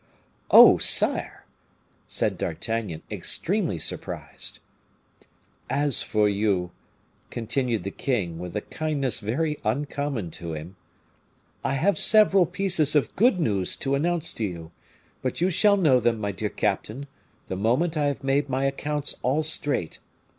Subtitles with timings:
[0.49, 1.45] "Oh, sire!"
[2.07, 4.57] said D'Artagnan, extremely surprised.
[5.69, 6.71] "As for you,"
[7.29, 10.75] continued the king, with a kindness very uncommon to him,
[11.63, 14.71] "I have several pieces of good news to announce to you;
[15.21, 17.05] but you shall know them, my dear captain,
[17.45, 19.99] the moment I have made my accounts all straight.